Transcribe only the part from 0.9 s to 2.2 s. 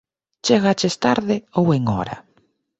tarde, ou en hora?